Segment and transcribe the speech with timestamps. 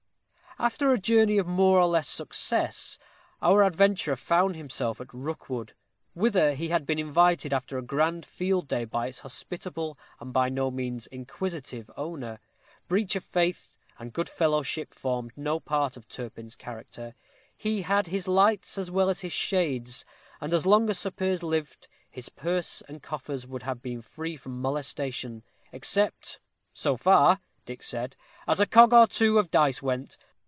[0.59, 2.99] After a journey of more or less success,
[3.41, 5.73] our adventurer found himself at Rookwood,
[6.13, 10.49] whither he had been invited after a grand field day by its hospitable and by
[10.49, 12.37] no means inquisitive owner.
[12.87, 17.15] Breach of faith and good fellowship formed no part of Turpin's character;
[17.57, 20.05] he had his lights as well as his shades;
[20.39, 24.35] and as long as Sir Piers lived, his purse and coffers would have been free
[24.37, 25.41] from molestation,
[25.71, 26.39] except,
[26.71, 28.15] "so far," Dick said,
[28.47, 30.17] "as a cog or two of dice went.